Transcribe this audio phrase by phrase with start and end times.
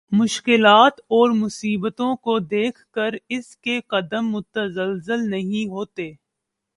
[0.11, 6.11] مشکلات اور مصیبتوں کو دیکھ کر اس کے قدم متزلزل نہیں ہوتے